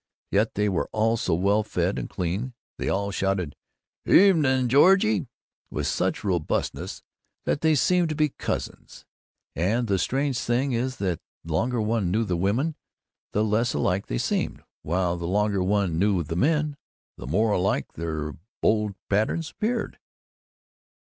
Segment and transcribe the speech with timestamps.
[0.31, 3.55] Yet they were all so well fed and clean, they all shouted
[4.07, 5.27] "'Evenin', Georgie!"
[5.69, 7.03] with such robustness,
[7.45, 9.05] that they seemed to be cousins,
[9.55, 12.73] and the strange thing is that the longer one knew the women,
[13.31, 16.77] the less alike they seemed; while the longer one knew the men,
[17.19, 19.99] the more alike their bold patterns appeared.